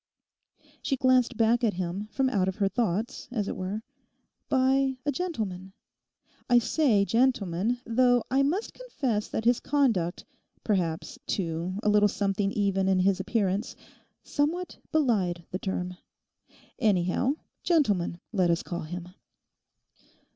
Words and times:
She 0.81 0.95
glanced 0.97 1.37
back 1.37 1.63
at 1.63 1.75
him 1.75 2.07
from 2.09 2.27
out 2.27 2.47
of 2.47 2.55
her 2.55 2.67
thoughts, 2.67 3.27
as 3.31 3.47
it 3.47 3.55
were. 3.55 3.83
'By 4.49 4.97
a 5.05 5.11
gentleman. 5.11 5.73
I 6.49 6.57
say, 6.57 7.05
gentleman; 7.05 7.77
though 7.85 8.23
I 8.31 8.41
must 8.41 8.73
confess 8.73 9.27
that 9.27 9.45
his 9.45 9.59
conduct—perhaps, 9.59 11.19
too, 11.27 11.77
a 11.83 11.89
little 11.89 12.09
something 12.09 12.51
even 12.53 12.87
in 12.87 12.97
his 12.97 13.19
appearance, 13.19 13.75
somewhat 14.23 14.79
belied 14.91 15.45
the 15.51 15.59
term. 15.59 15.97
Anyhow, 16.79 17.33
gentleman 17.63 18.19
let 18.33 18.49
us 18.49 18.63
call 18.63 18.81
him. 18.81 19.09